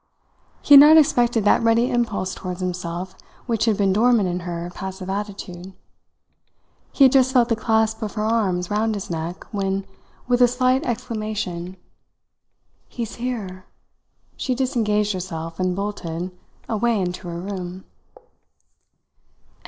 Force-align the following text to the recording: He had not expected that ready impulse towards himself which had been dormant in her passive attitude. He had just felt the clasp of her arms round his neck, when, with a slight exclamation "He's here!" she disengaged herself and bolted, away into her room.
He 0.63 0.73
had 0.73 0.79
not 0.79 0.97
expected 0.97 1.45
that 1.45 1.61
ready 1.61 1.91
impulse 1.91 2.33
towards 2.33 2.59
himself 2.59 3.13
which 3.45 3.65
had 3.65 3.77
been 3.77 3.93
dormant 3.93 4.27
in 4.27 4.39
her 4.39 4.71
passive 4.73 5.11
attitude. 5.11 5.73
He 6.91 7.03
had 7.03 7.11
just 7.11 7.31
felt 7.33 7.49
the 7.49 7.55
clasp 7.55 8.01
of 8.01 8.15
her 8.15 8.23
arms 8.23 8.71
round 8.71 8.95
his 8.95 9.11
neck, 9.11 9.45
when, 9.51 9.85
with 10.27 10.41
a 10.41 10.47
slight 10.47 10.83
exclamation 10.87 11.77
"He's 12.89 13.17
here!" 13.21 13.67
she 14.35 14.55
disengaged 14.55 15.13
herself 15.13 15.59
and 15.59 15.75
bolted, 15.75 16.31
away 16.67 16.99
into 16.99 17.27
her 17.27 17.39
room. 17.39 17.83